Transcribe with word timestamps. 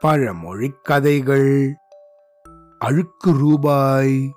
பழமொழி 0.00 0.74
கதைகள். 0.82 1.74
அழுக்கு 2.78 3.32
ரூபாய். 3.32 4.30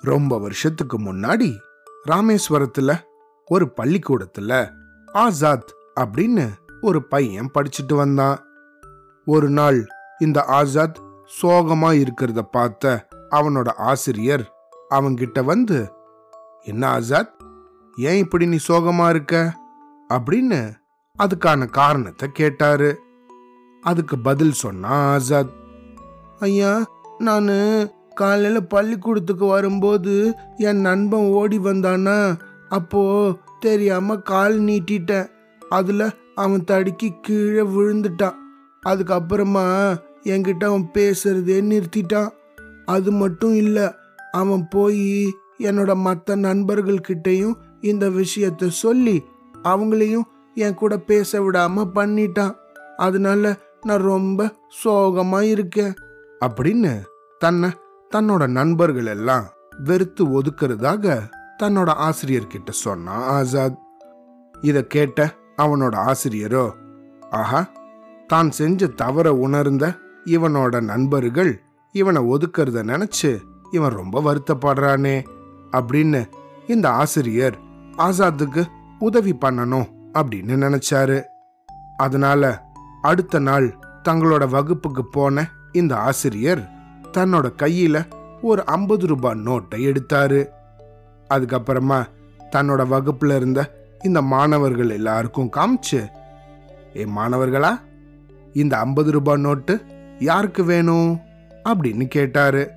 ரொம்ப 0.00 0.38
வருஷத்துக்கு 0.38 1.00
முன்னாடி 1.00 1.54
ராமேஸ்வரத்துல 2.08 3.02
ஒரு 3.46 3.72
பள்ளிக்கூடத்துல 3.76 4.72
ஆசாத் 5.12 5.74
அப்படின்னு 6.00 6.48
ஒரு 6.80 7.06
பையன் 7.06 7.50
படிச்சுட்டு 7.54 7.94
வந்தான். 7.94 8.38
ஒரு 9.24 9.50
நாள் 9.50 9.86
இந்த 10.18 10.42
ஆசாத் 10.42 10.96
சோகமா 11.42 12.06
இருக்கிறத 12.06 12.42
பார்த்த 12.42 13.08
அவனோட 13.30 13.74
ஆசிரியர் 13.74 14.52
அவன்கிட்ட 14.90 15.44
வந்து 15.44 15.92
என்ன 16.62 17.00
ஆசாத்? 17.00 17.30
ஏன் 17.96 18.16
இப்படி 18.16 18.46
நீ 18.46 18.56
சோகமா 18.68 19.08
இருக்க? 19.08 19.56
அப்படின்னு 20.08 20.84
அதுக்கான 21.18 21.66
காரணத்தை 21.70 22.28
கேட்டாரு. 22.32 23.00
அதுக்கு 23.80 24.18
பதில் 24.18 24.52
சொன்னா 24.52 25.14
ஆசாத் 25.14 25.52
ஐயா 26.38 26.90
நான் 27.18 27.50
காலையில் 28.14 28.66
பள்ளிக்கூடத்துக்கு 28.66 29.46
வரும்போது 29.46 30.34
என் 30.56 30.80
நண்பன் 30.80 31.28
ஓடி 31.28 31.58
வந்தானா 31.58 32.38
அப்போ 32.68 33.34
தெரியாம 33.60 34.16
கால் 34.16 34.60
நீட்டிட்டேன். 34.60 35.28
அதுல 35.68 36.10
அவன் 36.34 36.64
தடுக்கி 36.64 37.12
கீழே 37.22 37.60
விழுந்துட்டான். 37.60 38.34
அதுக்கப்புறமா 38.86 39.96
என்கிட்ட 40.22 40.64
அவன் 40.64 40.90
பேசுறதே 40.94 41.58
நிறுத்திட்டான். 41.70 42.30
அது 42.84 43.12
மட்டும் 43.12 43.54
இல்லை 43.54 43.86
அவன் 44.32 44.68
போய் 44.68 45.34
என்னோட 45.58 45.96
மற்ற 45.96 46.36
நண்பர்கள்கிட்டையும் 46.36 47.54
இந்த 47.80 48.08
விஷயத்த 48.08 48.68
சொல்லி 48.68 49.22
அவங்களையும் 49.64 50.26
என் 50.56 50.74
கூட 50.74 50.98
பேச 50.98 51.40
விடாம 51.40 51.84
பண்ணிட்டான். 51.94 52.54
அதனால 52.96 53.56
நான் 53.80 54.02
ரொம்ப 54.02 54.54
சோகமா 54.84 55.40
இருக்கேன். 55.40 55.94
அப்படின்னு 56.44 56.92
தன்னை 57.38 57.70
தன்னோட 58.14 58.46
நண்பர்கள் 58.46 59.06
எல்லாம் 59.06 59.46
வெறுத்து 59.84 60.24
ஒதுக்குறதாக 60.24 61.18
தன்னோட 61.62 61.90
ஆசிரியர்கிட்ட 62.06 62.70
சொன்னான் 62.70 63.24
ஆசாத். 63.30 63.78
இத 64.60 64.82
கேட்ட 64.84 65.34
அவனோட 65.56 65.94
ஆசிரியரோ 66.10 66.64
ஆஹா 67.30 67.60
தான் 68.26 68.50
செஞ்ச 68.50 68.86
தவற 68.86 69.34
உணர்ந்த 69.34 69.84
இவனோட 70.24 70.80
நண்பர்கள் 70.80 71.52
இவனை 71.92 72.22
ஒதுக்கிறத 72.22 72.82
நினைச்சு 72.92 73.30
இவன் 73.70 73.92
ரொம்ப 73.92 74.16
வருத்தப்படுறானே 74.20 75.16
அப்படின்னு 75.70 76.20
இந்த 76.66 76.90
ஆசிரியர் 76.90 77.58
ஆசாத்துக்கு 77.98 78.64
உதவி 78.98 79.34
பண்ணணும் 79.40 79.88
அப்படின்னு 80.16 80.64
நினைச்சாரு. 80.64 81.22
அதனால 81.96 82.62
அடுத்த 83.02 83.38
நாள் 83.38 83.76
தங்களோட 84.08 84.48
வகுப்புக்கு 84.48 85.04
போன 85.04 85.50
இந்த 85.72 85.96
ஆசிரியர் 85.96 86.70
தன்னோட 87.12 87.52
கையில 87.58 88.04
ஒரு 88.42 88.64
ஐம்பது 88.64 89.06
ரூபாய் 89.06 89.40
நோட்டை 89.44 89.94
எடுத்தாரு. 89.94 90.46
அதுக்கப்புறமா 91.30 92.04
தன்னோட 92.56 92.86
வகுப்புல 92.90 93.36
இருந்த 93.36 93.84
இந்த 94.04 94.22
மாணவர்கள் 94.22 94.90
எல்லாருக்கும் 94.90 95.50
காமிச்சு 95.56 96.08
ஏ 96.96 97.04
மாணவர்களா 97.04 97.80
இந்த 98.52 98.78
ஐம்பது 98.78 99.10
ரூபாய் 99.10 99.40
நோட்டு 99.40 99.84
யாருக்கு 100.18 100.64
வேணும்? 100.64 101.20
அப்படின்னு 101.64 102.06
கேட்டாரு. 102.06 102.70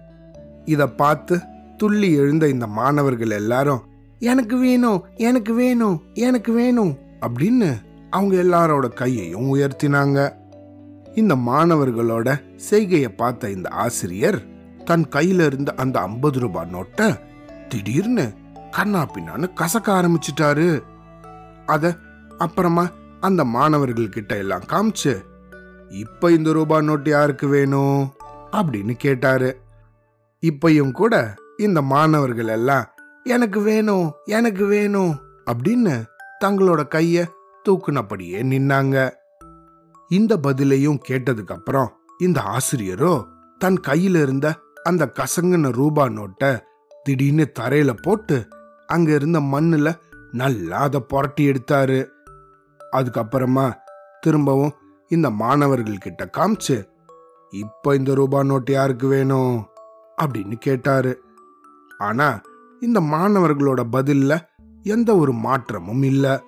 இத 0.65 0.87
பார்த்து 0.87 1.39
துள்ளி 1.77 2.13
எழுந்த 2.13 2.47
இந்த 2.47 2.67
மாணவர்கள் 2.67 3.29
எல்லாரும் 3.29 3.83
எனக்கு 4.19 4.57
வேணும் 4.57 5.05
எனக்கு 5.15 5.53
வேணும் 5.53 6.01
எனக்கு 6.13 6.53
வேணும் 6.53 6.97
அப்படின்னு 7.21 7.77
அவங்க 8.09 8.35
எல்லாரோட 8.35 8.93
கையையும் 8.93 9.55
உயர்த்தினாங்க. 9.55 10.33
இந்த 11.15 11.35
மாணவர்களோட 11.35 12.55
செய்கையை 12.55 13.09
பார்த்த 13.09 13.49
இந்த 13.49 13.69
ஆசிரியர் 13.69 14.41
தன் 14.85 15.05
கையில 15.09 15.45
இருந்த 15.45 15.73
அந்த 15.77 15.99
ஐம்பது 15.99 16.39
ரூபாய் 16.39 16.69
நோட்டை 16.73 17.19
திடீர்னு 17.69 18.33
கண்ணா 18.71 19.07
பின்னான்னு 19.13 19.51
கசக்க 19.55 19.87
ஆரம்பிச்சிட்டாரு. 19.87 20.81
அத 21.65 21.95
அப்புறமா 22.37 22.89
அந்த 23.19 23.45
மாணவர்கள் 23.45 24.09
கிட்ட 24.09 24.37
எல்லாம் 24.37 24.63
காமிச்சு 24.69 25.21
இப்ப 25.89 26.31
இந்த 26.31 26.51
ரூபாய் 26.51 26.85
நோட்டு 26.85 27.09
யாருக்கு 27.09 27.47
வேணும்? 27.47 28.13
அப்படின்னு 28.51 28.91
கேட்டாரு. 28.91 29.59
இப்பையும் 30.41 30.91
கூட 30.91 31.35
இந்த 31.57 31.81
மாணவர்கள் 31.81 32.47
எல்லாம் 32.47 32.85
எனக்கு 33.23 33.61
வேணும் 33.61 34.13
எனக்கு 34.25 34.65
வேணும் 34.65 35.19
அப்படின்னு 35.45 36.03
தங்களோட 36.45 36.83
கைய 36.95 37.25
தூக்குனபடியே 37.69 38.43
நின்னாங்க. 38.43 39.09
இந்த 40.09 40.37
பதிலையும் 40.37 40.99
கேட்டதுக்கு 41.09 41.51
அப்புறம் 41.51 41.91
இந்த 42.17 42.41
ஆசிரியரோ 42.41 43.25
தன் 43.57 43.79
கையில 43.87 44.21
இருந்த 44.21 44.55
அந்த 44.83 45.11
கசங்கின 45.13 45.71
ரூபா 45.71 46.05
நோட்டை 46.05 46.59
திடீர்னு 47.03 47.51
தரையில 47.59 47.97
போட்டு 48.01 48.47
அங்க 48.87 49.13
இருந்த 49.13 49.39
மண்ணுல 49.39 49.95
நல்லா 50.31 50.77
அதை 50.77 50.99
புரட்டி 50.99 51.49
எடுத்தாரு. 51.49 52.07
அதுக்கப்புறமா 52.91 53.73
திரும்பவும் 54.21 54.73
இந்த 55.07 55.29
மாணவர்கள்கிட்ட 55.29 56.25
காமிச்சு 56.37 56.89
இப்ப 57.51 57.95
இந்த 57.95 58.13
ரூபா 58.13 58.43
நோட்டு 58.43 58.73
யாருக்கு 58.73 59.07
வேணும்? 59.07 59.65
அப்படின்னு 60.21 60.55
கேட்டாரு. 60.55 61.23
ஆனா 61.97 62.41
இந்த 62.79 62.99
மாணவர்களோட 62.99 63.83
பதில்ல 63.91 64.39
எந்த 64.83 65.17
ஒரு 65.17 65.33
மாற்றமும் 65.33 66.03
இல்லை. 66.03 66.39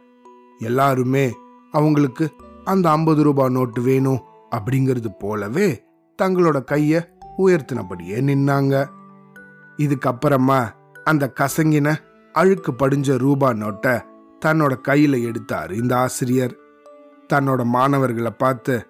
எல்லாருமே 0.60 1.32
அவங்களுக்கு 1.72 2.32
அந்த 2.64 2.90
ஐம்பது 2.90 3.24
ரூபாய் 3.24 3.50
நோட்டு 3.50 3.82
வேணும் 3.82 4.22
அப்படிங்கிறது 4.56 5.08
போலவே 5.20 5.84
தங்களோட 6.22 6.64
கைய 6.72 7.08
உயர்த்தினபடியே 7.38 8.18
நின்னாங்க. 8.22 8.90
இதுக்கப்புறமா 9.78 10.68
அந்த 11.04 11.34
கசங்கின 11.40 11.96
அழுக்கு 12.34 12.72
படிஞ்ச 12.72 13.18
ரூபா 13.18 13.54
நோட்டை 13.54 14.02
தன்னோட 14.46 14.78
கையில 14.88 15.24
எடுத்தார் 15.24 15.72
இந்த 15.74 15.98
ஆசிரியர். 15.98 16.56
தன்னோட 17.34 17.64
மாணவர்களை 17.64 18.32
பார்த்து 18.32 18.88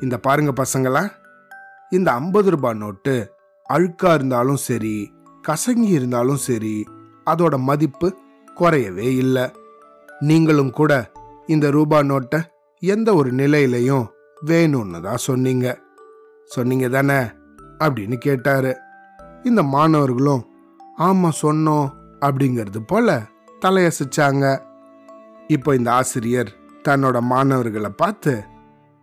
இந்த 0.00 0.18
பாருங்க 0.18 0.62
பசங்களா 0.62 1.10
இந்த 1.90 2.12
ஐம்பது 2.12 2.50
ரூபாய் 2.50 2.74
நோட்டு 2.74 3.32
அழுக்கா 3.68 4.14
இருந்தாலும் 4.14 4.56
சரி 4.56 5.12
கசங்கி 5.48 5.88
இருந்தாலும் 5.88 6.36
சரி 6.36 6.84
அதோட 7.26 7.58
மதிப்பு 7.58 8.16
குறையவே 8.58 9.16
இல்லை. 9.16 9.50
நீங்களும் 10.20 10.70
கூட 10.70 11.10
இந்த 11.46 11.70
ரூபா 11.70 12.00
நோட்டை 12.00 12.42
எந்த 12.78 13.14
ஒரு 13.14 13.32
நிலையிலையும் 13.32 14.06
வேணும்னு 14.46 15.00
தான் 15.00 15.16
சொன்னீங்க. 15.16 15.78
சொன்னீங்க 16.44 16.88
தானே? 16.88 17.30
அப்படின்னு 17.78 18.16
கேட்டாரு. 18.16 18.76
இந்த 19.42 19.62
மாணவர்களும் 19.62 20.46
ஆமாம் 20.96 21.38
சொன்னோம் 21.42 21.90
அப்படிங்கிறது 22.20 22.76
போல 22.86 23.22
தலையசிச்சாங்க. 23.60 24.60
இப்போ 25.46 25.74
இந்த 25.74 25.92
ஆசிரியர் 25.92 26.54
தன்னோட 26.88 27.20
மாணவர்களை 27.20 27.90
பார்த்து 27.90 28.44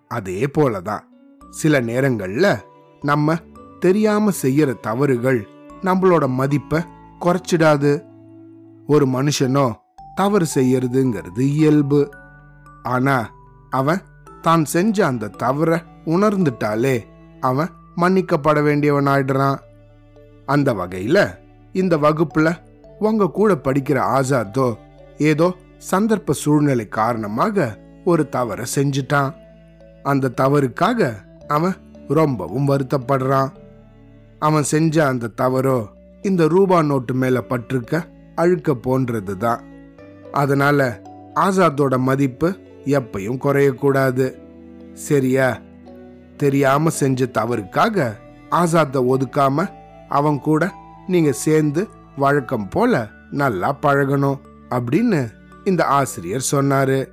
அதே 0.07 0.47
போலதான் 0.57 1.01
சில 1.49 1.79
நேரங்களில் 1.79 2.55
நம்ம 3.01 3.35
தெரியாம 3.79 4.31
செய்யற 4.41 4.79
தவறுகள் 4.79 5.47
நம்மளோட 5.81 6.27
மதிப்பை 6.27 6.81
குறைச்சிடாது. 7.21 8.14
ஒரு 8.88 9.06
மனுஷனோ 9.07 9.73
தவறு 10.16 10.46
செய்யறதுங்கிறது 10.53 11.40
இயல்பு. 11.40 12.09
ஆனா 12.84 13.31
அவன் 13.69 14.01
தான் 14.41 14.66
செஞ்ச 14.66 15.06
அந்த 15.06 15.28
தவற 15.28 15.81
உணர்ந்துட்டாலே 16.06 17.03
அவன் 17.40 17.69
மன்னிக்கப்பட 17.97 18.63
வேண்டியவன் 18.63 19.07
ஆயிடுறான் 19.07 19.57
அந்த 20.45 20.74
வகையில 20.74 21.19
இந்த 21.74 21.97
வகுப்புல 21.97 22.57
உங்க 23.00 23.29
கூட 23.29 23.53
படிக்கிற 23.53 24.00
ஆசாத்தோ 24.18 24.75
ஏதோ 25.18 25.54
சந்தர்ப்ப 25.92 26.31
சூழ்நிலை 26.31 26.88
காரணமாக 26.88 27.77
ஒரு 28.06 28.30
தவற 28.30 28.63
செஞ்சிட்டான். 28.75 29.31
அந்த 30.04 30.31
தவறுக்காக 30.42 31.13
அவன் 31.48 31.75
ரொம்பவும் 32.07 32.68
வருத்தப்படுறான். 32.68 33.51
அவன் 34.39 34.63
செஞ்ச 34.63 35.06
அந்த 35.07 35.31
தவறோ 35.42 35.86
இந்த 36.21 36.48
ரூபா 36.48 36.81
நோட்டு 36.81 37.13
மேல 37.13 37.42
பட்டிருக்க 37.50 38.13
அழுக்க 38.35 38.73
போன்றது 38.73 39.37
தான் 39.37 39.63
அதனால 40.31 41.01
ஆசாத்தோட 41.35 41.97
மதிப்பு 41.97 42.55
எப்பையும் 42.85 43.37
குறையக்கூடாது. 43.43 44.33
சரியா? 44.93 45.57
தெரியாம 46.37 46.89
செஞ்ச 46.89 47.25
தவறுக்காக 47.25 48.13
ஆசாத்தை 48.51 49.15
ஒதுக்காம 49.15 49.69
அவன் 50.09 50.39
கூட 50.39 50.71
நீங்க 51.07 51.31
சேர்ந்து 51.31 51.87
வழக்கம் 52.15 52.69
போல 52.69 53.07
நல்லா 53.31 53.77
பழகணும் 53.81 54.39
அப்படின்னு 54.69 55.29
இந்த 55.63 55.85
ஆசிரியர் 55.85 56.47
சொன்னாரு. 56.51 57.07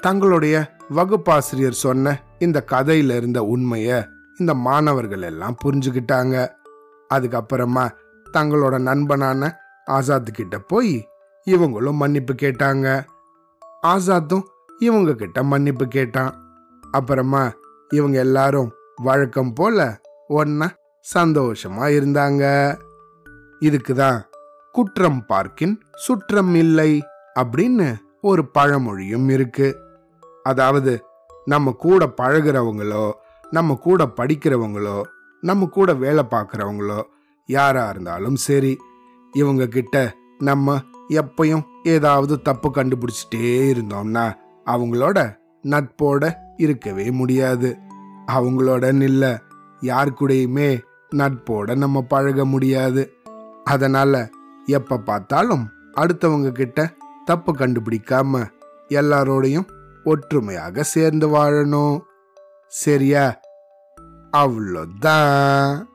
தங்களுடைய 0.00 0.76
வகுப்பாசிரியர் 0.96 1.70
சொன்ன 1.70 2.20
இந்த 2.38 2.64
கதையில 2.70 3.16
இருந்த 3.16 3.42
உண்மைய 3.42 4.08
இந்த 4.36 4.54
மாணவர்கள் 4.54 5.22
எல்லாம் 5.22 5.56
புரிஞ்சுக்கிட்டாங்க. 5.64 6.48
அதுக்கப்புறமா 7.14 7.90
தங்களோட 8.32 8.78
நண்பனான 8.78 9.61
ஆசாத் 9.84 10.30
கிட்ட 10.32 10.58
போய் 10.58 11.08
இவங்களும் 11.46 11.92
மன்னிப்பு 11.92 12.34
கேட்டாங்க. 12.34 13.06
ஆசாத்தும் 13.86 14.42
இவங்க 14.78 15.14
கிட்ட 15.14 15.42
மன்னிப்பு 15.42 15.88
கேட்டான். 15.88 16.32
அப்புறமா 16.90 17.52
இவங்க 17.88 18.18
எல்லாரும் 18.18 18.72
வழக்கம் 18.96 19.52
போல 19.52 20.00
ஒன்னா 20.28 20.68
சந்தோஷமா 21.14 21.84
இருந்தாங்க. 21.98 22.74
இதுக்கு 23.58 23.94
தான் 23.94 24.26
குற்றம் 24.72 25.26
பார்க்கின் 25.26 25.82
சுற்றம் 25.92 26.54
இல்லை 26.54 27.02
அப்படின்னு 27.40 27.94
ஒரு 28.20 28.48
பழமொழியும் 28.58 29.28
இருக்கு. 29.28 29.76
அதாவது 30.42 31.04
நம்ம 31.44 31.72
கூட 31.72 32.12
பழகுறவங்களோ 32.16 33.12
நம்ம 33.50 33.74
கூட 33.74 34.06
படிக்கிறவங்களோ 34.06 35.02
நம்ம 35.40 35.66
கூட 35.66 35.94
வேலை 35.94 36.24
பார்க்குறவங்களோ 36.30 37.02
யாரா 37.46 37.88
இருந்தாலும் 37.88 38.36
சரி 38.36 38.78
இவங்க 39.32 39.66
கிட்ட 39.66 40.14
நம்ம 40.38 40.80
எப்பயும் 41.08 41.64
ஏதாவது 41.82 42.42
தப்பு 42.42 42.70
கண்டுபிடிச்சிட்டே 42.70 43.44
இருந்தோம்னா 43.70 44.34
அவங்களோட 44.66 45.36
நட்போட 45.62 46.34
இருக்கவே 46.56 47.10
முடியாது. 47.10 47.78
அவங்களோட 48.26 48.84
நில்ல 48.92 49.38
யார் 49.80 50.12
கூடயுமே 50.12 50.80
நட்போட 51.16 51.76
நம்ம 51.76 52.02
பழக 52.02 52.44
முடியாது. 52.44 53.12
அதனால 53.64 54.30
எப்ப 54.66 54.98
பார்த்தாலும் 54.98 55.68
அடுத்தவங்க 55.96 56.50
கிட்ட 56.50 56.94
தப்பு 57.24 57.52
கண்டுபிடிக்காம 57.52 58.46
எல்லாரோடையும் 58.88 59.66
ஒற்றுமையாக 60.04 60.82
சேர்ந்து 60.82 61.28
வாழணும். 61.28 62.00
சரியா? 62.66 63.40
அவ்வளோதான். 64.36 65.90